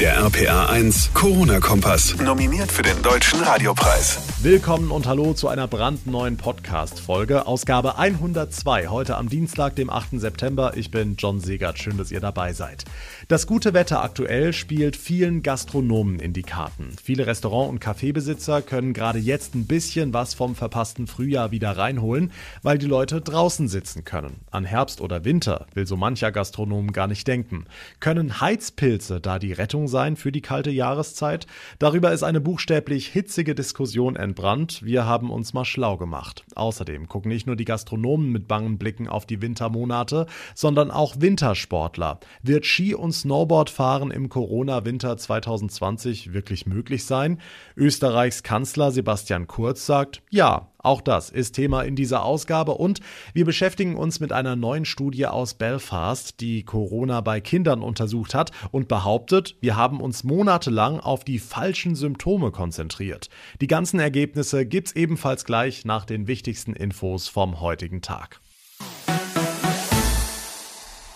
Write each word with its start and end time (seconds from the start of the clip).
Der 0.00 0.16
RPA 0.16 0.66
1 0.66 1.14
Corona-Kompass. 1.14 2.16
Nominiert 2.20 2.72
für 2.72 2.82
den 2.82 3.00
Deutschen 3.02 3.40
Radiopreis. 3.40 4.18
Willkommen 4.42 4.90
und 4.90 5.06
hallo 5.06 5.34
zu 5.34 5.46
einer 5.46 5.68
brandneuen 5.68 6.36
Podcast-Folge. 6.36 7.46
Ausgabe 7.46 7.96
102. 7.96 8.88
Heute 8.88 9.16
am 9.16 9.28
Dienstag, 9.28 9.76
dem 9.76 9.90
8. 9.90 10.20
September. 10.20 10.72
Ich 10.76 10.90
bin 10.90 11.14
John 11.16 11.38
Segert. 11.38 11.78
Schön, 11.78 11.96
dass 11.96 12.10
ihr 12.10 12.18
dabei 12.18 12.52
seid. 12.52 12.84
Das 13.28 13.46
gute 13.46 13.72
Wetter 13.72 14.02
aktuell 14.02 14.52
spielt 14.52 14.96
vielen 14.96 15.44
Gastronomen 15.44 16.18
in 16.18 16.32
die 16.32 16.42
Karten. 16.42 16.88
Viele 17.02 17.28
Restaurant- 17.28 17.70
und 17.70 17.78
Kaffeebesitzer 17.78 18.62
können 18.62 18.94
gerade 18.94 19.20
jetzt 19.20 19.54
ein 19.54 19.66
bisschen 19.66 20.12
was 20.12 20.34
vom 20.34 20.56
verpassten 20.56 21.06
Frühjahr 21.06 21.52
wieder 21.52 21.78
reinholen, 21.78 22.32
weil 22.62 22.78
die 22.78 22.86
Leute 22.86 23.20
draußen 23.20 23.68
sitzen 23.68 24.04
können. 24.04 24.40
An 24.50 24.64
Herbst 24.64 25.00
oder 25.00 25.24
Winter 25.24 25.66
will 25.72 25.86
so 25.86 25.96
mancher 25.96 26.32
Gastronom 26.32 26.92
gar 26.92 27.06
nicht 27.06 27.28
denken. 27.28 27.66
Können 28.00 28.40
Heizpilze 28.40 29.20
da 29.20 29.38
die 29.38 29.52
Rettung 29.52 29.83
sein 29.88 30.16
für 30.16 30.32
die 30.32 30.40
kalte 30.40 30.70
Jahreszeit? 30.70 31.46
Darüber 31.78 32.12
ist 32.12 32.22
eine 32.22 32.40
buchstäblich 32.40 33.08
hitzige 33.08 33.54
Diskussion 33.54 34.16
entbrannt. 34.16 34.84
Wir 34.84 35.06
haben 35.06 35.30
uns 35.30 35.54
mal 35.54 35.64
schlau 35.64 35.96
gemacht. 35.96 36.44
Außerdem 36.54 37.08
gucken 37.08 37.30
nicht 37.30 37.46
nur 37.46 37.56
die 37.56 37.64
Gastronomen 37.64 38.30
mit 38.30 38.48
bangen 38.48 38.78
Blicken 38.78 39.08
auf 39.08 39.26
die 39.26 39.40
Wintermonate, 39.42 40.26
sondern 40.54 40.90
auch 40.90 41.16
Wintersportler. 41.18 42.20
Wird 42.42 42.66
Ski 42.66 42.94
und 42.94 43.12
Snowboardfahren 43.12 44.10
im 44.10 44.28
Corona-Winter 44.28 45.16
2020 45.16 46.32
wirklich 46.32 46.66
möglich 46.66 47.04
sein? 47.04 47.40
Österreichs 47.76 48.42
Kanzler 48.42 48.90
Sebastian 48.92 49.46
Kurz 49.46 49.86
sagt, 49.86 50.22
ja, 50.30 50.68
auch 50.84 51.00
das 51.00 51.30
ist 51.30 51.52
Thema 51.52 51.82
in 51.82 51.96
dieser 51.96 52.24
Ausgabe 52.24 52.72
und 52.72 53.00
wir 53.32 53.44
beschäftigen 53.44 53.96
uns 53.96 54.20
mit 54.20 54.32
einer 54.32 54.54
neuen 54.56 54.84
Studie 54.84 55.26
aus 55.26 55.54
Belfast, 55.54 56.40
die 56.40 56.62
Corona 56.62 57.20
bei 57.20 57.40
Kindern 57.40 57.82
untersucht 57.82 58.34
hat 58.34 58.50
und 58.70 58.88
behauptet, 58.88 59.56
wir 59.60 59.76
haben 59.76 60.00
uns 60.00 60.24
monatelang 60.24 61.00
auf 61.00 61.24
die 61.24 61.38
falschen 61.38 61.94
Symptome 61.94 62.50
konzentriert. 62.50 63.30
Die 63.60 63.66
ganzen 63.66 63.98
Ergebnisse 63.98 64.66
gibt's 64.66 64.92
ebenfalls 64.92 65.44
gleich 65.44 65.84
nach 65.84 66.04
den 66.04 66.26
wichtigsten 66.26 66.74
Infos 66.74 67.28
vom 67.28 67.60
heutigen 67.60 68.02
Tag. 68.02 68.43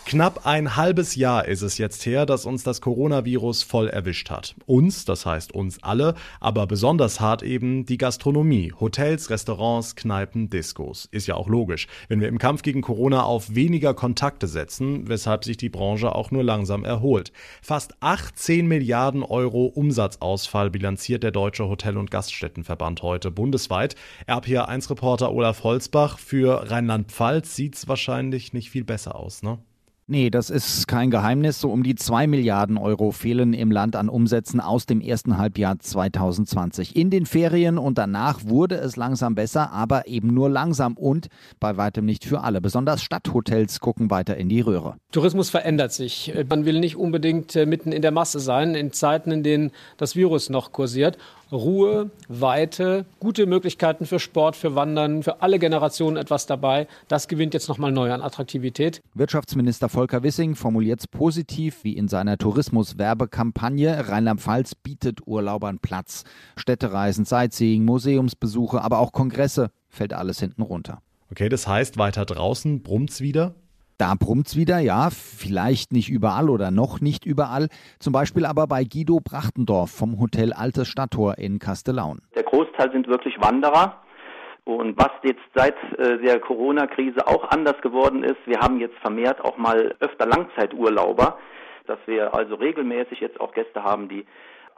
Knapp 0.09 0.47
ein 0.47 0.75
halbes 0.75 1.17
Jahr 1.17 1.45
ist 1.45 1.61
es 1.61 1.77
jetzt 1.77 2.07
her, 2.07 2.25
dass 2.25 2.47
uns 2.47 2.63
das 2.63 2.81
Coronavirus 2.81 3.63
voll 3.63 3.89
erwischt 3.89 4.31
hat. 4.31 4.55
Uns, 4.65 5.05
das 5.05 5.27
heißt 5.27 5.53
uns 5.53 5.83
alle, 5.83 6.15
aber 6.41 6.67
besonders 6.67 7.21
hart 7.21 7.43
eben 7.43 7.85
die 7.85 7.99
Gastronomie, 7.99 8.73
Hotels, 8.81 9.29
Restaurants, 9.29 9.97
Kneipen, 9.97 10.49
Diskos. 10.49 11.05
Ist 11.11 11.27
ja 11.27 11.35
auch 11.35 11.47
logisch, 11.47 11.89
wenn 12.09 12.23
wir 12.23 12.29
im 12.29 12.39
Kampf 12.39 12.63
gegen 12.63 12.81
Corona 12.81 13.25
auf 13.25 13.55
weniger 13.55 13.93
Kontakte 13.93 14.47
setzen, 14.47 15.07
weshalb 15.11 15.45
sich 15.45 15.59
die 15.59 15.69
Branche 15.69 16.15
auch 16.15 16.31
nur 16.31 16.43
langsam 16.43 16.87
erholt. 16.87 17.31
Fast 17.61 17.93
18 18.01 18.67
Milliarden 18.67 19.23
Euro 19.23 19.67
Umsatzausfall 19.67 20.71
bilanziert 20.71 21.23
der 21.23 21.33
Deutsche 21.33 21.69
Hotel- 21.69 21.99
und 21.99 22.11
Gaststättenverband 22.11 23.03
heute 23.03 23.31
bundesweit. 23.31 23.95
RPA1-Reporter 24.27 25.31
Olaf 25.31 25.65
Holzbach, 25.65 26.19
für 26.19 26.71
Rheinland-Pfalz 26.71 27.55
sieht's 27.55 27.89
wahrscheinlich 27.89 28.55
nicht 28.55 28.71
viel 28.71 28.85
besser 28.85 29.15
aus, 29.15 29.43
ne? 29.43 29.59
Nee, 30.11 30.31
das 30.31 30.49
ist 30.49 30.89
kein 30.89 31.11
Geheimnis. 31.11 31.61
So 31.61 31.71
um 31.71 31.83
die 31.83 31.95
zwei 31.95 32.27
Milliarden 32.27 32.79
Euro 32.79 33.11
fehlen 33.11 33.53
im 33.53 33.71
Land 33.71 33.95
an 33.95 34.09
Umsätzen 34.09 34.59
aus 34.59 34.87
dem 34.87 35.03
ersten 35.03 35.37
Halbjahr 35.37 35.79
2020. 35.79 36.97
In 36.97 37.11
den 37.11 37.27
Ferien 37.27 37.77
und 37.77 37.99
danach 37.99 38.41
wurde 38.47 38.77
es 38.77 38.97
langsam 38.97 39.35
besser, 39.35 39.71
aber 39.71 40.09
eben 40.09 40.33
nur 40.33 40.49
langsam 40.49 40.95
und 40.95 41.29
bei 41.61 41.77
weitem 41.77 42.07
nicht 42.07 42.25
für 42.25 42.41
alle. 42.41 42.63
Besonders 42.63 43.03
Stadthotels 43.03 43.81
gucken 43.81 44.11
weiter 44.11 44.39
in 44.39 44.49
die 44.49 44.63
Röhre. 44.63 44.95
Tourismus 45.13 45.51
verändert 45.51 45.93
sich. 45.93 46.33
Man 46.49 46.65
will 46.65 46.81
nicht 46.81 46.97
unbedingt 46.97 47.55
äh, 47.55 47.67
mitten 47.67 47.93
in 47.93 48.01
der 48.01 48.11
Masse 48.11 48.41
sein, 48.41 48.75
in 48.75 48.93
Zeiten, 48.93 49.31
in 49.31 49.43
denen 49.43 49.73
das 49.99 50.17
Virus 50.17 50.49
noch 50.49 50.73
kursiert. 50.73 51.19
Ruhe, 51.51 52.11
Weite, 52.29 53.07
gute 53.21 53.47
Möglichkeiten 53.47 54.05
für 54.05 54.19
Sport, 54.19 54.55
für 54.57 54.75
Wandern, 54.75 55.23
für 55.23 55.41
alle 55.41 55.59
Generationen 55.59 56.17
etwas 56.17 56.47
dabei. 56.47 56.87
Das 57.09 57.27
gewinnt 57.27 57.55
jetzt 57.55 57.69
nochmal 57.69 57.91
neu 57.91 58.13
an 58.13 58.21
Attraktivität. 58.21 59.01
Wirtschaftsminister 59.15 59.89
Volker 59.89 60.23
Wissing 60.23 60.55
formuliert 60.55 61.01
es 61.01 61.07
positiv 61.07 61.85
wie 61.85 61.97
in 61.97 62.09
seiner 62.09 62.37
Tourismuswerbekampagne. 62.37 64.09
Rheinland-Pfalz 64.09 64.75
bietet 64.75 65.27
Urlaubern 65.27 65.79
Platz. 65.79 66.25
Städtereisen, 66.57 67.25
Sightseeing, 67.25 67.85
Museumsbesuche, 67.85 68.83
aber 68.83 68.99
auch 68.99 69.13
Kongresse 69.13 69.71
fällt 69.89 70.13
alles 70.13 70.41
hinten 70.41 70.63
runter. 70.63 71.01
Okay, 71.31 71.49
das 71.49 71.67
heißt, 71.67 71.99
weiter 71.99 72.25
draußen 72.25 72.83
brummt's 72.83 73.21
wieder? 73.21 73.55
Da 73.99 74.15
brummt's 74.15 74.57
wieder, 74.57 74.79
ja, 74.79 75.09
vielleicht 75.11 75.93
nicht 75.93 76.09
überall 76.09 76.51
oder 76.51 76.71
noch 76.71 77.01
nicht 77.01 77.27
überall. 77.27 77.67
Zum 77.99 78.13
Beispiel 78.13 78.47
aber 78.47 78.69
bei 78.69 78.85
Guido 78.85 79.19
Brachtendorf 79.19 79.91
vom 79.91 80.21
Hotel 80.21 80.53
Altes 80.53 80.87
Stadttor 80.87 81.37
in 81.37 81.59
Kastellaun. 81.59 82.21
Der 82.37 82.45
Großteil 82.45 82.93
sind 82.93 83.09
wirklich 83.09 83.35
Wanderer. 83.41 83.97
Und 84.65 84.97
was 84.97 85.11
jetzt 85.25 85.43
seit 85.53 85.75
äh, 85.99 86.19
der 86.19 86.39
Corona-Krise 86.39 87.27
auch 87.27 87.51
anders 87.51 87.81
geworden 87.81 88.23
ist, 88.23 88.37
wir 88.47 88.61
haben 88.61 88.79
jetzt 88.79 88.97
vermehrt 88.99 89.41
auch 89.45 89.57
mal 89.57 89.97
öfter 89.99 90.27
Langzeiturlauber, 90.27 91.37
dass 91.87 91.99
wir 92.07 92.33
also 92.35 92.55
regelmäßig 92.55 93.19
jetzt 93.19 93.41
auch 93.41 93.53
Gäste 93.53 93.83
haben, 93.83 94.09
die 94.09 94.25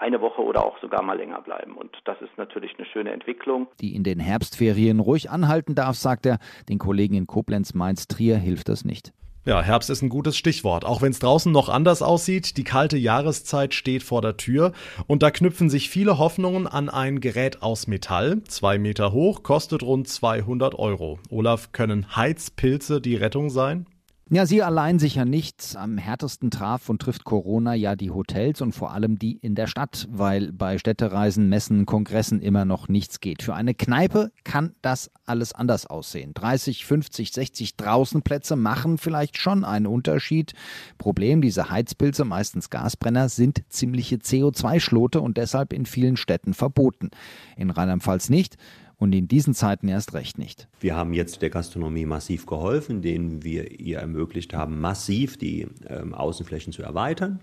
eine 0.00 0.20
Woche 0.20 0.42
oder 0.42 0.64
auch 0.64 0.80
sogar 0.80 1.02
mal 1.02 1.16
länger 1.16 1.40
bleiben. 1.42 1.76
Und 1.76 1.96
das 2.04 2.20
ist 2.20 2.36
natürlich 2.36 2.72
eine 2.78 2.86
schöne 2.86 3.12
Entwicklung. 3.12 3.68
Die 3.80 3.94
in 3.94 4.02
den 4.02 4.18
Herbstferien 4.18 5.00
ruhig 5.00 5.30
anhalten 5.30 5.74
darf, 5.74 5.96
sagt 5.96 6.26
er. 6.26 6.38
Den 6.68 6.78
Kollegen 6.78 7.14
in 7.14 7.26
Koblenz, 7.26 7.74
Mainz, 7.74 8.08
Trier 8.08 8.36
hilft 8.36 8.68
das 8.68 8.84
nicht. 8.84 9.12
Ja, 9.46 9.62
Herbst 9.62 9.88
ist 9.88 10.02
ein 10.02 10.10
gutes 10.10 10.36
Stichwort. 10.36 10.84
Auch 10.84 11.00
wenn 11.00 11.12
es 11.12 11.18
draußen 11.18 11.50
noch 11.50 11.70
anders 11.70 12.02
aussieht, 12.02 12.58
die 12.58 12.64
kalte 12.64 12.98
Jahreszeit 12.98 13.72
steht 13.72 14.02
vor 14.02 14.20
der 14.20 14.36
Tür 14.36 14.72
und 15.06 15.22
da 15.22 15.30
knüpfen 15.30 15.70
sich 15.70 15.88
viele 15.88 16.18
Hoffnungen 16.18 16.66
an 16.66 16.90
ein 16.90 17.20
Gerät 17.20 17.62
aus 17.62 17.86
Metall. 17.86 18.44
Zwei 18.44 18.78
Meter 18.78 19.12
hoch, 19.12 19.42
kostet 19.42 19.82
rund 19.82 20.08
200 20.08 20.74
Euro. 20.78 21.18
Olaf, 21.30 21.72
können 21.72 22.14
Heizpilze 22.14 23.00
die 23.00 23.16
Rettung 23.16 23.48
sein? 23.48 23.86
Ja, 24.32 24.46
sie 24.46 24.62
allein 24.62 25.00
sicher 25.00 25.24
nicht. 25.24 25.74
Am 25.74 25.98
härtesten 25.98 26.52
traf 26.52 26.88
und 26.88 27.02
trifft 27.02 27.24
Corona 27.24 27.74
ja 27.74 27.96
die 27.96 28.12
Hotels 28.12 28.60
und 28.60 28.70
vor 28.70 28.92
allem 28.92 29.18
die 29.18 29.36
in 29.38 29.56
der 29.56 29.66
Stadt, 29.66 30.06
weil 30.08 30.52
bei 30.52 30.78
Städtereisen, 30.78 31.48
Messen, 31.48 31.84
Kongressen 31.84 32.40
immer 32.40 32.64
noch 32.64 32.86
nichts 32.86 33.18
geht. 33.18 33.42
Für 33.42 33.54
eine 33.54 33.74
Kneipe 33.74 34.30
kann 34.44 34.76
das 34.82 35.10
alles 35.26 35.52
anders 35.52 35.86
aussehen. 35.86 36.32
30, 36.32 36.86
50, 36.86 37.32
60 37.32 37.76
Draußenplätze 37.76 38.54
machen 38.54 38.98
vielleicht 38.98 39.36
schon 39.36 39.64
einen 39.64 39.88
Unterschied. 39.88 40.52
Problem, 40.96 41.42
diese 41.42 41.68
Heizpilze, 41.68 42.24
meistens 42.24 42.70
Gasbrenner, 42.70 43.28
sind 43.28 43.64
ziemliche 43.68 44.18
CO2-Schlote 44.18 45.20
und 45.20 45.38
deshalb 45.38 45.72
in 45.72 45.86
vielen 45.86 46.16
Städten 46.16 46.54
verboten. 46.54 47.10
In 47.56 47.70
Rheinland-Pfalz 47.70 48.30
nicht 48.30 48.58
und 49.00 49.12
in 49.14 49.26
diesen 49.26 49.54
Zeiten 49.54 49.88
erst 49.88 50.14
recht 50.14 50.38
nicht. 50.38 50.68
Wir 50.78 50.94
haben 50.94 51.12
jetzt 51.14 51.42
der 51.42 51.50
Gastronomie 51.50 52.06
massiv 52.06 52.46
geholfen, 52.46 52.96
indem 52.96 53.42
wir 53.42 53.80
ihr 53.80 53.98
ermöglicht 53.98 54.54
haben, 54.54 54.78
massiv 54.78 55.38
die 55.38 55.66
ähm, 55.88 56.14
Außenflächen 56.14 56.72
zu 56.72 56.82
erweitern. 56.82 57.40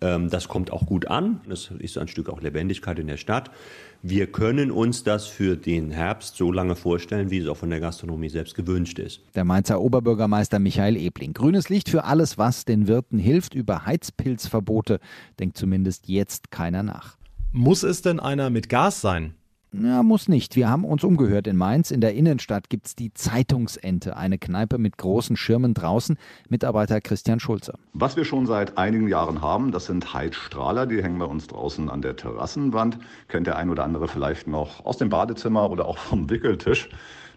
Ähm, 0.00 0.28
das 0.28 0.48
kommt 0.48 0.72
auch 0.72 0.86
gut 0.86 1.06
an. 1.06 1.40
Das 1.48 1.70
ist 1.78 1.96
ein 1.98 2.08
Stück 2.08 2.28
auch 2.28 2.42
Lebendigkeit 2.42 2.98
in 2.98 3.06
der 3.06 3.16
Stadt. 3.16 3.50
Wir 4.02 4.26
können 4.26 4.72
uns 4.72 5.04
das 5.04 5.26
für 5.26 5.56
den 5.56 5.92
Herbst 5.92 6.36
so 6.36 6.50
lange 6.50 6.74
vorstellen, 6.74 7.30
wie 7.30 7.38
es 7.38 7.48
auch 7.48 7.56
von 7.56 7.70
der 7.70 7.80
Gastronomie 7.80 8.28
selbst 8.28 8.56
gewünscht 8.56 8.98
ist. 8.98 9.20
Der 9.36 9.44
Mainzer 9.44 9.80
Oberbürgermeister 9.80 10.58
Michael 10.58 10.96
Ebling. 10.96 11.32
Grünes 11.32 11.68
Licht 11.68 11.88
für 11.88 12.04
alles, 12.04 12.38
was 12.38 12.64
den 12.64 12.88
Wirten 12.88 13.18
hilft. 13.18 13.54
Über 13.54 13.86
Heizpilzverbote 13.86 14.98
denkt 15.38 15.56
zumindest 15.56 16.08
jetzt 16.08 16.50
keiner 16.50 16.82
nach. 16.82 17.16
Muss 17.52 17.84
es 17.84 18.02
denn 18.02 18.18
einer 18.18 18.50
mit 18.50 18.68
Gas 18.68 19.00
sein? 19.00 19.34
Ja, 19.72 20.02
muss 20.02 20.28
nicht. 20.28 20.56
Wir 20.56 20.70
haben 20.70 20.84
uns 20.84 21.04
umgehört 21.04 21.46
in 21.46 21.56
Mainz. 21.56 21.90
In 21.90 22.00
der 22.00 22.14
Innenstadt 22.14 22.70
gibt's 22.70 22.94
die 22.94 23.12
Zeitungsente, 23.12 24.16
eine 24.16 24.38
Kneipe 24.38 24.78
mit 24.78 24.96
großen 24.96 25.36
Schirmen 25.36 25.74
draußen. 25.74 26.16
Mitarbeiter 26.48 27.02
Christian 27.02 27.38
Schulze. 27.38 27.74
Was 27.92 28.16
wir 28.16 28.24
schon 28.24 28.46
seit 28.46 28.78
einigen 28.78 29.08
Jahren 29.08 29.42
haben, 29.42 29.70
das 29.70 29.84
sind 29.84 30.14
Heizstrahler. 30.14 30.86
Die 30.86 31.02
hängen 31.02 31.18
bei 31.18 31.26
uns 31.26 31.48
draußen 31.48 31.90
an 31.90 32.00
der 32.00 32.16
Terrassenwand. 32.16 32.98
Kennt 33.28 33.46
der 33.46 33.56
ein 33.56 33.68
oder 33.68 33.84
andere 33.84 34.08
vielleicht 34.08 34.46
noch 34.46 34.86
aus 34.86 34.96
dem 34.96 35.10
Badezimmer 35.10 35.70
oder 35.70 35.86
auch 35.86 35.98
vom 35.98 36.30
Wickeltisch. 36.30 36.88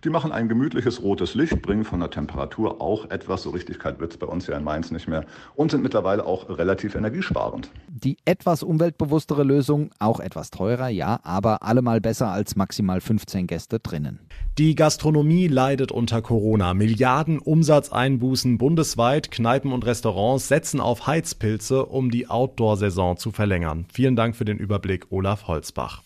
Die 0.03 0.09
machen 0.09 0.31
ein 0.31 0.49
gemütliches 0.49 1.03
rotes 1.03 1.35
Licht, 1.35 1.61
bringen 1.61 1.85
von 1.85 1.99
der 1.99 2.09
Temperatur 2.09 2.81
auch 2.81 3.11
etwas, 3.11 3.43
so 3.43 3.51
richtig 3.51 3.77
kalt 3.77 3.99
wird 3.99 4.11
es 4.13 4.17
bei 4.17 4.25
uns 4.25 4.47
ja 4.47 4.57
in 4.57 4.63
Mainz 4.63 4.89
nicht 4.89 5.07
mehr, 5.07 5.25
und 5.55 5.69
sind 5.69 5.83
mittlerweile 5.83 6.25
auch 6.25 6.49
relativ 6.49 6.95
energiesparend. 6.95 7.69
Die 7.87 8.17
etwas 8.25 8.63
umweltbewusstere 8.63 9.43
Lösung, 9.43 9.91
auch 9.99 10.19
etwas 10.19 10.49
teurer, 10.49 10.89
ja, 10.89 11.19
aber 11.21 11.61
allemal 11.61 12.01
besser 12.01 12.29
als 12.29 12.55
maximal 12.55 12.99
15 12.99 13.45
Gäste 13.45 13.79
drinnen. 13.79 14.19
Die 14.57 14.73
Gastronomie 14.73 15.47
leidet 15.47 15.91
unter 15.91 16.23
Corona. 16.23 16.73
Milliarden 16.73 17.37
Umsatzeinbußen 17.37 18.57
bundesweit. 18.57 19.29
Kneipen 19.29 19.71
und 19.71 19.85
Restaurants 19.85 20.47
setzen 20.47 20.79
auf 20.79 21.05
Heizpilze, 21.05 21.85
um 21.85 22.09
die 22.09 22.27
Outdoor-Saison 22.27 23.17
zu 23.17 23.31
verlängern. 23.31 23.85
Vielen 23.93 24.15
Dank 24.15 24.35
für 24.35 24.45
den 24.45 24.57
Überblick, 24.57 25.11
Olaf 25.11 25.47
Holzbach. 25.47 26.01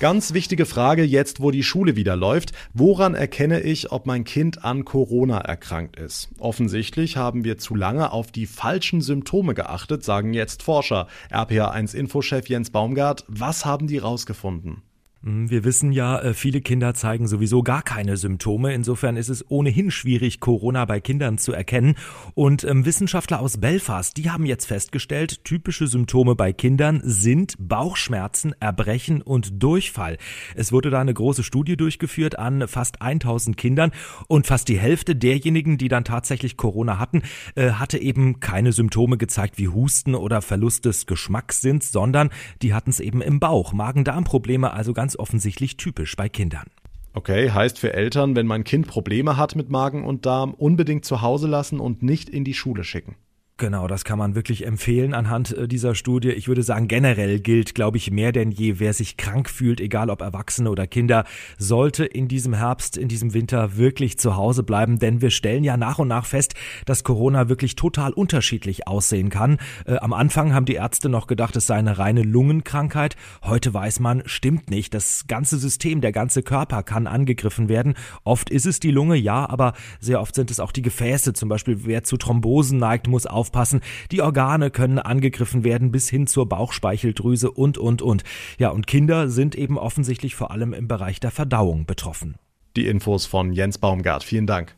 Ganz 0.00 0.32
wichtige 0.32 0.64
Frage 0.64 1.04
jetzt, 1.04 1.42
wo 1.42 1.50
die 1.50 1.62
Schule 1.62 1.94
wieder 1.94 2.16
läuft. 2.16 2.52
Woran 2.72 3.14
erkenne 3.14 3.60
ich, 3.60 3.92
ob 3.92 4.06
mein 4.06 4.24
Kind 4.24 4.64
an 4.64 4.86
Corona 4.86 5.42
erkrankt 5.42 5.98
ist? 5.98 6.30
Offensichtlich 6.38 7.18
haben 7.18 7.44
wir 7.44 7.58
zu 7.58 7.74
lange 7.74 8.10
auf 8.10 8.32
die 8.32 8.46
falschen 8.46 9.02
Symptome 9.02 9.52
geachtet, 9.52 10.02
sagen 10.02 10.32
jetzt 10.32 10.62
Forscher. 10.62 11.06
RPA1-Infochef 11.30 12.48
Jens 12.48 12.70
Baumgart, 12.70 13.26
was 13.28 13.66
haben 13.66 13.88
die 13.88 13.98
rausgefunden? 13.98 14.80
Hm, 15.22 15.50
wir 15.50 15.64
wissen 15.64 15.92
ja, 15.92 16.18
äh, 16.18 16.32
viele 16.32 16.62
Kinder 16.62 16.94
zeigen 16.94 17.28
sowieso 17.28 17.62
gar 17.62 17.82
keine 17.82 18.16
Symptome. 18.16 18.72
Insofern 18.72 19.18
ist 19.18 19.28
es 19.28 19.44
ohnehin 19.50 19.90
schwierig, 19.90 20.40
Corona 20.40 20.86
bei 20.86 21.00
Kindern 21.00 21.36
zu 21.36 21.52
erkennen. 21.52 21.96
Und 22.32 22.64
ähm, 22.64 22.86
Wissenschaftler 22.86 23.40
aus 23.40 23.58
Belfast, 23.58 24.16
die 24.16 24.30
haben 24.30 24.46
jetzt 24.46 24.64
festgestellt, 24.64 25.44
typische 25.44 25.86
Symptome 25.88 26.36
bei 26.36 26.54
Kindern 26.54 27.02
sind 27.04 27.54
Bauchschmerzen, 27.58 28.54
Erbrechen 28.60 29.20
und 29.20 29.62
Durchfall. 29.62 30.16
Es 30.54 30.72
wurde 30.72 30.88
da 30.88 31.02
eine 31.02 31.12
große 31.12 31.42
Studie 31.42 31.76
durchgeführt 31.76 32.38
an 32.38 32.66
fast 32.66 33.02
1000 33.02 33.58
Kindern 33.58 33.90
und 34.26 34.46
fast 34.46 34.68
die 34.68 34.78
Hälfte 34.78 35.14
derjenigen, 35.14 35.76
die 35.76 35.88
dann 35.88 36.04
tatsächlich 36.04 36.56
Corona 36.56 36.98
hatten, 36.98 37.22
äh, 37.56 37.72
hatte 37.72 37.98
eben 37.98 38.40
keine 38.40 38.72
Symptome 38.72 39.18
gezeigt 39.18 39.58
wie 39.58 39.68
Husten 39.68 40.14
oder 40.14 40.40
Verlust 40.40 40.86
des 40.86 41.04
Geschmackssinns, 41.04 41.92
sondern 41.92 42.30
die 42.62 42.72
hatten 42.72 42.88
es 42.88 43.00
eben 43.00 43.20
im 43.20 43.38
Bauch. 43.38 43.74
Magen-Darm-Probleme, 43.74 44.72
also 44.72 44.94
ganz 44.94 45.09
ganz 45.10 45.18
offensichtlich 45.18 45.76
typisch 45.76 46.14
bei 46.14 46.28
Kindern. 46.28 46.66
Okay, 47.14 47.50
heißt 47.50 47.80
für 47.80 47.92
Eltern, 47.92 48.36
wenn 48.36 48.46
mein 48.46 48.62
Kind 48.62 48.86
Probleme 48.86 49.36
hat 49.36 49.56
mit 49.56 49.68
Magen 49.68 50.04
und 50.04 50.24
Darm, 50.24 50.54
unbedingt 50.54 51.04
zu 51.04 51.20
Hause 51.20 51.48
lassen 51.48 51.80
und 51.80 52.04
nicht 52.04 52.28
in 52.28 52.44
die 52.44 52.54
Schule 52.54 52.84
schicken. 52.84 53.16
Genau, 53.60 53.86
das 53.88 54.04
kann 54.04 54.18
man 54.18 54.34
wirklich 54.34 54.66
empfehlen 54.66 55.12
anhand 55.12 55.54
äh, 55.54 55.68
dieser 55.68 55.94
Studie. 55.94 56.30
Ich 56.30 56.48
würde 56.48 56.62
sagen, 56.62 56.88
generell 56.88 57.40
gilt, 57.40 57.74
glaube 57.74 57.98
ich, 57.98 58.10
mehr 58.10 58.32
denn 58.32 58.50
je, 58.50 58.78
wer 58.78 58.94
sich 58.94 59.18
krank 59.18 59.50
fühlt, 59.50 59.82
egal 59.82 60.08
ob 60.08 60.22
Erwachsene 60.22 60.70
oder 60.70 60.86
Kinder, 60.86 61.26
sollte 61.58 62.06
in 62.06 62.26
diesem 62.26 62.54
Herbst, 62.54 62.96
in 62.96 63.08
diesem 63.08 63.34
Winter 63.34 63.76
wirklich 63.76 64.18
zu 64.18 64.34
Hause 64.34 64.62
bleiben, 64.62 64.98
denn 64.98 65.20
wir 65.20 65.28
stellen 65.28 65.62
ja 65.62 65.76
nach 65.76 65.98
und 65.98 66.08
nach 66.08 66.24
fest, 66.24 66.54
dass 66.86 67.04
Corona 67.04 67.50
wirklich 67.50 67.76
total 67.76 68.14
unterschiedlich 68.14 68.88
aussehen 68.88 69.28
kann. 69.28 69.58
Äh, 69.84 69.98
am 69.98 70.14
Anfang 70.14 70.54
haben 70.54 70.64
die 70.64 70.76
Ärzte 70.76 71.10
noch 71.10 71.26
gedacht, 71.26 71.54
es 71.54 71.66
sei 71.66 71.74
eine 71.74 71.98
reine 71.98 72.22
Lungenkrankheit. 72.22 73.14
Heute 73.42 73.74
weiß 73.74 74.00
man, 74.00 74.22
stimmt 74.24 74.70
nicht. 74.70 74.94
Das 74.94 75.26
ganze 75.28 75.58
System, 75.58 76.00
der 76.00 76.12
ganze 76.12 76.42
Körper 76.42 76.82
kann 76.82 77.06
angegriffen 77.06 77.68
werden. 77.68 77.92
Oft 78.24 78.48
ist 78.48 78.64
es 78.64 78.80
die 78.80 78.90
Lunge, 78.90 79.16
ja, 79.16 79.46
aber 79.50 79.74
sehr 80.00 80.22
oft 80.22 80.34
sind 80.34 80.50
es 80.50 80.60
auch 80.60 80.72
die 80.72 80.80
Gefäße. 80.80 81.34
Zum 81.34 81.50
Beispiel, 81.50 81.84
wer 81.84 82.04
zu 82.04 82.16
Thrombosen 82.16 82.78
neigt, 82.78 83.06
muss 83.06 83.26
auf 83.26 83.49
aufpassen. 83.50 83.80
Die 84.12 84.22
Organe 84.22 84.70
können 84.70 84.98
angegriffen 84.98 85.64
werden 85.64 85.90
bis 85.90 86.08
hin 86.08 86.26
zur 86.26 86.48
Bauchspeicheldrüse 86.48 87.50
und, 87.50 87.78
und, 87.78 88.00
und. 88.00 88.22
Ja, 88.58 88.70
und 88.70 88.86
Kinder 88.86 89.28
sind 89.28 89.54
eben 89.54 89.78
offensichtlich 89.78 90.34
vor 90.34 90.50
allem 90.50 90.72
im 90.72 90.88
Bereich 90.88 91.20
der 91.20 91.30
Verdauung 91.30 91.84
betroffen. 91.86 92.36
Die 92.76 92.86
Infos 92.86 93.26
von 93.26 93.52
Jens 93.52 93.78
Baumgart. 93.78 94.22
Vielen 94.22 94.46
Dank. 94.46 94.76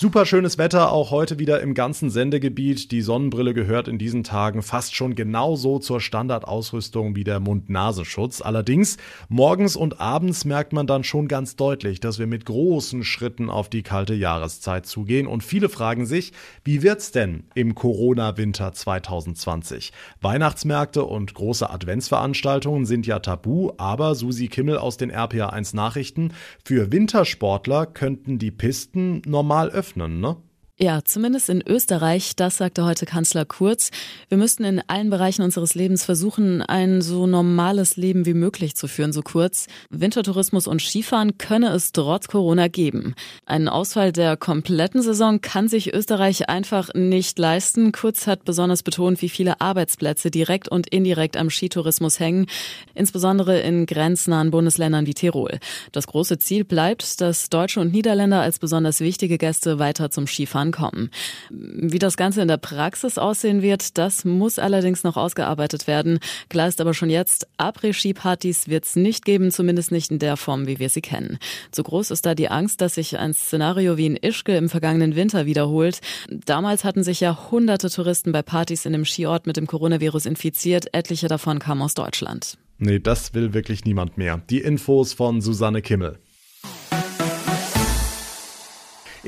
Super 0.00 0.26
schönes 0.26 0.58
Wetter, 0.58 0.92
auch 0.92 1.10
heute 1.10 1.40
wieder 1.40 1.60
im 1.60 1.74
ganzen 1.74 2.08
Sendegebiet. 2.08 2.92
Die 2.92 3.02
Sonnenbrille 3.02 3.52
gehört 3.52 3.88
in 3.88 3.98
diesen 3.98 4.22
Tagen 4.22 4.62
fast 4.62 4.94
schon 4.94 5.16
genauso 5.16 5.80
zur 5.80 6.00
Standardausrüstung 6.00 7.16
wie 7.16 7.24
der 7.24 7.40
Mund-Nasenschutz. 7.40 8.40
Allerdings, 8.40 8.96
morgens 9.28 9.74
und 9.74 10.00
abends 10.00 10.44
merkt 10.44 10.72
man 10.72 10.86
dann 10.86 11.02
schon 11.02 11.26
ganz 11.26 11.56
deutlich, 11.56 11.98
dass 11.98 12.20
wir 12.20 12.28
mit 12.28 12.46
großen 12.46 13.02
Schritten 13.02 13.50
auf 13.50 13.68
die 13.68 13.82
kalte 13.82 14.14
Jahreszeit 14.14 14.86
zugehen. 14.86 15.26
Und 15.26 15.42
viele 15.42 15.68
fragen 15.68 16.06
sich, 16.06 16.32
wie 16.62 16.84
wird's 16.84 17.10
denn 17.10 17.42
im 17.56 17.74
Corona-Winter 17.74 18.72
2020? 18.72 19.92
Weihnachtsmärkte 20.20 21.02
und 21.02 21.34
große 21.34 21.68
Adventsveranstaltungen 21.68 22.86
sind 22.86 23.04
ja 23.08 23.18
tabu, 23.18 23.72
aber 23.78 24.14
Susi 24.14 24.46
Kimmel 24.46 24.78
aus 24.78 24.96
den 24.96 25.10
RPA1 25.10 25.74
Nachrichten, 25.74 26.34
für 26.64 26.92
Wintersportler 26.92 27.84
könnten 27.86 28.38
die 28.38 28.52
Pisten 28.52 29.22
normal 29.26 29.70
öffnen 29.70 29.87
öffnen, 29.88 30.22
ne? 30.22 30.36
Ja, 30.80 31.00
zumindest 31.04 31.48
in 31.48 31.60
Österreich, 31.66 32.36
das 32.36 32.58
sagte 32.58 32.84
heute 32.84 33.04
Kanzler 33.04 33.44
Kurz. 33.44 33.90
Wir 34.28 34.38
müssten 34.38 34.62
in 34.62 34.80
allen 34.86 35.10
Bereichen 35.10 35.42
unseres 35.42 35.74
Lebens 35.74 36.04
versuchen, 36.04 36.62
ein 36.62 37.02
so 37.02 37.26
normales 37.26 37.96
Leben 37.96 38.26
wie 38.26 38.34
möglich 38.34 38.76
zu 38.76 38.86
führen, 38.86 39.12
so 39.12 39.22
kurz. 39.22 39.66
Wintertourismus 39.90 40.68
und 40.68 40.80
Skifahren 40.80 41.36
könne 41.36 41.70
es 41.70 41.90
trotz 41.90 42.28
Corona 42.28 42.68
geben. 42.68 43.16
Einen 43.44 43.66
Ausfall 43.66 44.12
der 44.12 44.36
kompletten 44.36 45.02
Saison 45.02 45.40
kann 45.40 45.66
sich 45.66 45.92
Österreich 45.92 46.48
einfach 46.48 46.94
nicht 46.94 47.40
leisten. 47.40 47.90
Kurz 47.90 48.28
hat 48.28 48.44
besonders 48.44 48.84
betont, 48.84 49.20
wie 49.20 49.30
viele 49.30 49.60
Arbeitsplätze 49.60 50.30
direkt 50.30 50.68
und 50.68 50.86
indirekt 50.86 51.36
am 51.36 51.50
Skitourismus 51.50 52.20
hängen, 52.20 52.46
insbesondere 52.94 53.58
in 53.58 53.84
grenznahen 53.84 54.52
Bundesländern 54.52 55.06
wie 55.06 55.14
Tirol. 55.14 55.58
Das 55.90 56.06
große 56.06 56.38
Ziel 56.38 56.62
bleibt, 56.62 57.20
dass 57.20 57.50
Deutsche 57.50 57.80
und 57.80 57.92
Niederländer 57.92 58.42
als 58.42 58.60
besonders 58.60 59.00
wichtige 59.00 59.38
Gäste 59.38 59.80
weiter 59.80 60.12
zum 60.12 60.28
Skifahren 60.28 60.67
ankommen. 60.68 61.10
Wie 61.50 61.98
das 61.98 62.16
Ganze 62.16 62.42
in 62.42 62.48
der 62.48 62.58
Praxis 62.58 63.18
aussehen 63.18 63.62
wird, 63.62 63.96
das 63.98 64.24
muss 64.24 64.58
allerdings 64.58 65.04
noch 65.04 65.16
ausgearbeitet 65.16 65.86
werden. 65.86 66.18
Klar 66.48 66.68
ist 66.68 66.80
aber 66.80 66.94
schon 66.94 67.10
jetzt, 67.10 67.46
Après-Ski-Partys 67.56 68.68
wird 68.68 68.84
es 68.84 68.96
nicht 68.96 69.24
geben, 69.24 69.50
zumindest 69.50 69.92
nicht 69.92 70.10
in 70.10 70.18
der 70.18 70.36
Form, 70.36 70.66
wie 70.66 70.78
wir 70.78 70.88
sie 70.90 71.00
kennen. 71.00 71.38
Zu 71.70 71.82
groß 71.82 72.10
ist 72.10 72.26
da 72.26 72.34
die 72.34 72.50
Angst, 72.50 72.80
dass 72.80 72.96
sich 72.96 73.18
ein 73.18 73.32
Szenario 73.34 73.96
wie 73.96 74.06
in 74.06 74.16
Ischke 74.16 74.56
im 74.56 74.68
vergangenen 74.68 75.16
Winter 75.16 75.46
wiederholt. 75.46 76.00
Damals 76.28 76.84
hatten 76.84 77.02
sich 77.02 77.20
ja 77.20 77.50
hunderte 77.50 77.90
Touristen 77.90 78.32
bei 78.32 78.42
Partys 78.42 78.84
in 78.84 78.92
dem 78.92 79.04
Skiort 79.04 79.46
mit 79.46 79.56
dem 79.56 79.66
Coronavirus 79.66 80.26
infiziert. 80.26 80.92
Etliche 80.92 81.28
davon 81.28 81.58
kamen 81.58 81.82
aus 81.82 81.94
Deutschland. 81.94 82.58
Nee, 82.78 83.00
das 83.00 83.34
will 83.34 83.54
wirklich 83.54 83.84
niemand 83.84 84.18
mehr. 84.18 84.40
Die 84.50 84.60
Infos 84.60 85.12
von 85.12 85.40
Susanne 85.40 85.82
Kimmel. 85.82 86.18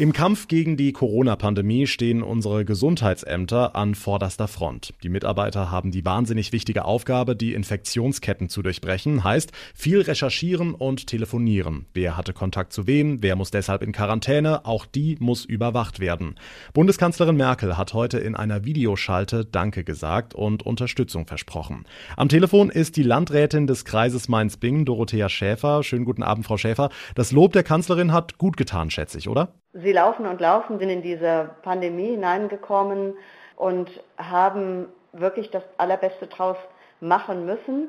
Im 0.00 0.14
Kampf 0.14 0.48
gegen 0.48 0.78
die 0.78 0.92
Corona-Pandemie 0.94 1.86
stehen 1.86 2.22
unsere 2.22 2.64
Gesundheitsämter 2.64 3.76
an 3.76 3.94
vorderster 3.94 4.48
Front. 4.48 4.94
Die 5.02 5.10
Mitarbeiter 5.10 5.70
haben 5.70 5.90
die 5.90 6.06
wahnsinnig 6.06 6.52
wichtige 6.52 6.86
Aufgabe, 6.86 7.36
die 7.36 7.52
Infektionsketten 7.52 8.48
zu 8.48 8.62
durchbrechen, 8.62 9.24
heißt 9.24 9.52
viel 9.74 10.00
recherchieren 10.00 10.72
und 10.72 11.06
telefonieren. 11.06 11.84
Wer 11.92 12.16
hatte 12.16 12.32
Kontakt 12.32 12.72
zu 12.72 12.86
wem, 12.86 13.22
wer 13.22 13.36
muss 13.36 13.50
deshalb 13.50 13.82
in 13.82 13.92
Quarantäne, 13.92 14.64
auch 14.64 14.86
die 14.86 15.18
muss 15.20 15.44
überwacht 15.44 16.00
werden. 16.00 16.36
Bundeskanzlerin 16.72 17.36
Merkel 17.36 17.76
hat 17.76 17.92
heute 17.92 18.20
in 18.20 18.34
einer 18.34 18.64
Videoschalte 18.64 19.44
Danke 19.44 19.84
gesagt 19.84 20.34
und 20.34 20.62
Unterstützung 20.64 21.26
versprochen. 21.26 21.84
Am 22.16 22.30
Telefon 22.30 22.70
ist 22.70 22.96
die 22.96 23.02
Landrätin 23.02 23.66
des 23.66 23.84
Kreises 23.84 24.30
Mainz-Bingen, 24.30 24.86
Dorothea 24.86 25.28
Schäfer. 25.28 25.82
Schönen 25.82 26.06
guten 26.06 26.22
Abend, 26.22 26.46
Frau 26.46 26.56
Schäfer. 26.56 26.88
Das 27.14 27.32
Lob 27.32 27.52
der 27.52 27.64
Kanzlerin 27.64 28.14
hat 28.14 28.38
gut 28.38 28.56
getan, 28.56 28.90
schätze 28.90 29.18
ich, 29.18 29.28
oder? 29.28 29.52
Sie 29.72 29.92
laufen 29.92 30.26
und 30.26 30.40
laufen, 30.40 30.78
sind 30.78 30.90
in 30.90 31.02
diese 31.02 31.50
Pandemie 31.62 32.10
hineingekommen 32.10 33.14
und 33.56 33.88
haben 34.18 34.88
wirklich 35.12 35.50
das 35.50 35.62
Allerbeste 35.76 36.26
draus 36.26 36.56
machen 37.00 37.46
müssen. 37.46 37.88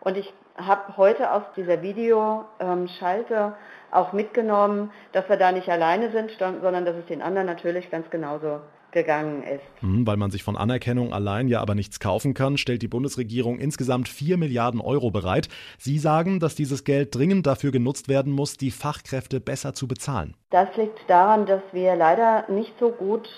Und 0.00 0.16
ich 0.16 0.32
habe 0.56 0.96
heute 0.96 1.32
aus 1.32 1.42
dieser 1.56 1.80
Videoschalte 1.80 3.54
auch 3.90 4.12
mitgenommen, 4.12 4.90
dass 5.12 5.28
wir 5.28 5.36
da 5.36 5.52
nicht 5.52 5.68
alleine 5.68 6.10
sind, 6.10 6.32
sondern 6.38 6.84
dass 6.84 6.96
es 6.96 7.06
den 7.06 7.22
anderen 7.22 7.46
natürlich 7.46 7.90
ganz 7.90 8.10
genauso 8.10 8.60
gegangen 8.92 9.42
ist. 9.42 9.82
Mhm, 9.82 10.06
weil 10.06 10.16
man 10.16 10.30
sich 10.30 10.42
von 10.42 10.56
Anerkennung 10.56 11.12
allein 11.12 11.48
ja 11.48 11.60
aber 11.60 11.74
nichts 11.74 11.98
kaufen 11.98 12.34
kann, 12.34 12.56
stellt 12.56 12.82
die 12.82 12.88
Bundesregierung 12.88 13.58
insgesamt 13.58 14.08
4 14.08 14.36
Milliarden 14.36 14.80
Euro 14.80 15.10
bereit. 15.10 15.48
Sie 15.78 15.98
sagen, 15.98 16.38
dass 16.38 16.54
dieses 16.54 16.84
Geld 16.84 17.14
dringend 17.14 17.46
dafür 17.46 17.72
genutzt 17.72 18.08
werden 18.08 18.32
muss, 18.32 18.56
die 18.56 18.70
Fachkräfte 18.70 19.40
besser 19.40 19.74
zu 19.74 19.88
bezahlen. 19.88 20.34
Das 20.50 20.68
liegt 20.76 20.98
daran, 21.08 21.46
dass 21.46 21.62
wir 21.72 21.96
leider 21.96 22.44
nicht 22.48 22.72
so 22.78 22.90
gut 22.90 23.28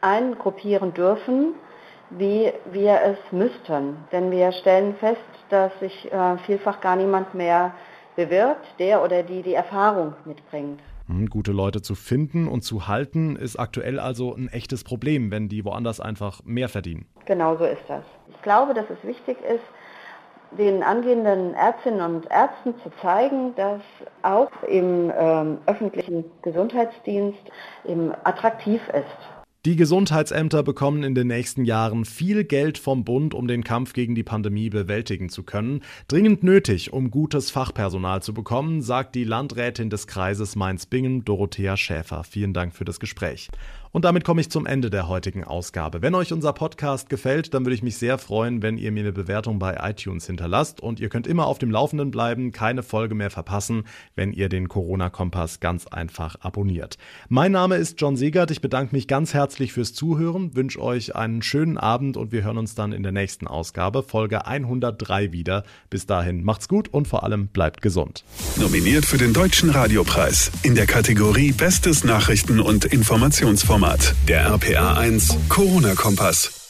eingruppieren 0.00 0.92
dürfen, 0.94 1.54
wie 2.10 2.52
wir 2.70 3.00
es 3.02 3.18
müssten. 3.32 3.96
Denn 4.12 4.30
wir 4.30 4.52
stellen 4.52 4.94
fest, 4.96 5.20
dass 5.48 5.72
sich 5.80 6.12
äh, 6.12 6.36
vielfach 6.46 6.80
gar 6.80 6.96
niemand 6.96 7.34
mehr 7.34 7.74
bewirbt, 8.16 8.66
der 8.78 9.02
oder 9.02 9.22
die 9.22 9.42
die 9.42 9.54
Erfahrung 9.54 10.14
mitbringt. 10.24 10.80
Hm, 11.08 11.28
gute 11.28 11.52
Leute 11.52 11.82
zu 11.82 11.94
finden 11.94 12.48
und 12.48 12.62
zu 12.62 12.88
halten 12.88 13.36
ist 13.36 13.56
aktuell 13.58 13.98
also 13.98 14.34
ein 14.34 14.48
echtes 14.48 14.84
Problem, 14.84 15.30
wenn 15.30 15.48
die 15.48 15.64
woanders 15.64 16.00
einfach 16.00 16.42
mehr 16.44 16.68
verdienen. 16.68 17.06
Genau 17.24 17.56
so 17.56 17.64
ist 17.64 17.82
das. 17.88 18.04
Ich 18.30 18.42
glaube, 18.42 18.74
dass 18.74 18.86
es 18.90 19.06
wichtig 19.06 19.36
ist, 19.42 19.64
den 20.58 20.82
angehenden 20.82 21.54
Ärztinnen 21.54 22.00
und 22.00 22.30
Ärzten 22.30 22.74
zu 22.82 22.90
zeigen, 23.00 23.54
dass 23.56 23.80
auch 24.22 24.50
im 24.68 25.10
ähm, 25.16 25.58
öffentlichen 25.66 26.24
Gesundheitsdienst 26.42 27.40
eben 27.86 28.12
attraktiv 28.24 28.80
ist. 28.88 29.31
Die 29.64 29.76
Gesundheitsämter 29.76 30.64
bekommen 30.64 31.04
in 31.04 31.14
den 31.14 31.28
nächsten 31.28 31.64
Jahren 31.64 32.04
viel 32.04 32.42
Geld 32.42 32.78
vom 32.78 33.04
Bund, 33.04 33.32
um 33.32 33.46
den 33.46 33.62
Kampf 33.62 33.92
gegen 33.92 34.16
die 34.16 34.24
Pandemie 34.24 34.70
bewältigen 34.70 35.28
zu 35.28 35.44
können. 35.44 35.82
Dringend 36.08 36.42
nötig, 36.42 36.92
um 36.92 37.12
gutes 37.12 37.52
Fachpersonal 37.52 38.24
zu 38.24 38.34
bekommen, 38.34 38.82
sagt 38.82 39.14
die 39.14 39.22
Landrätin 39.22 39.88
des 39.88 40.08
Kreises 40.08 40.56
Mainz-Bingen, 40.56 41.24
Dorothea 41.24 41.76
Schäfer. 41.76 42.24
Vielen 42.24 42.54
Dank 42.54 42.74
für 42.74 42.84
das 42.84 42.98
Gespräch. 42.98 43.50
Und 43.94 44.06
damit 44.06 44.24
komme 44.24 44.40
ich 44.40 44.48
zum 44.48 44.64
Ende 44.64 44.88
der 44.88 45.06
heutigen 45.06 45.44
Ausgabe. 45.44 46.00
Wenn 46.00 46.14
euch 46.14 46.32
unser 46.32 46.54
Podcast 46.54 47.10
gefällt, 47.10 47.52
dann 47.52 47.66
würde 47.66 47.74
ich 47.74 47.82
mich 47.82 47.98
sehr 47.98 48.16
freuen, 48.16 48.62
wenn 48.62 48.78
ihr 48.78 48.90
mir 48.90 49.00
eine 49.00 49.12
Bewertung 49.12 49.58
bei 49.58 49.76
iTunes 49.82 50.26
hinterlasst. 50.26 50.80
Und 50.80 50.98
ihr 50.98 51.10
könnt 51.10 51.26
immer 51.26 51.46
auf 51.46 51.58
dem 51.58 51.70
Laufenden 51.70 52.10
bleiben, 52.10 52.52
keine 52.52 52.82
Folge 52.82 53.14
mehr 53.14 53.28
verpassen, 53.28 53.84
wenn 54.16 54.32
ihr 54.32 54.48
den 54.48 54.68
Corona-Kompass 54.68 55.60
ganz 55.60 55.86
einfach 55.86 56.36
abonniert. 56.40 56.96
Mein 57.28 57.52
Name 57.52 57.76
ist 57.76 58.00
John 58.00 58.16
Segert. 58.16 58.50
Ich 58.50 58.62
bedanke 58.62 58.96
mich 58.96 59.08
ganz 59.08 59.34
herzlich 59.34 59.74
fürs 59.74 59.92
Zuhören, 59.92 60.56
wünsche 60.56 60.80
euch 60.80 61.14
einen 61.14 61.42
schönen 61.42 61.76
Abend 61.76 62.16
und 62.16 62.32
wir 62.32 62.44
hören 62.44 62.56
uns 62.56 62.74
dann 62.74 62.92
in 62.92 63.02
der 63.02 63.12
nächsten 63.12 63.46
Ausgabe, 63.46 64.02
Folge 64.02 64.46
103 64.46 65.32
wieder. 65.32 65.64
Bis 65.90 66.06
dahin 66.06 66.44
macht's 66.44 66.66
gut 66.66 66.88
und 66.88 67.08
vor 67.08 67.24
allem 67.24 67.48
bleibt 67.48 67.82
gesund. 67.82 68.24
Nominiert 68.56 69.04
für 69.04 69.18
den 69.18 69.34
Deutschen 69.34 69.68
Radiopreis 69.68 70.50
in 70.62 70.74
der 70.74 70.86
Kategorie 70.86 71.52
Bestes 71.52 72.04
Nachrichten- 72.04 72.60
und 72.60 72.86
Informationsformat. 72.86 73.81
Der 74.28 74.46
RPA 74.54 74.94
1 74.94 75.36
Corona-Kompass. 75.48 76.61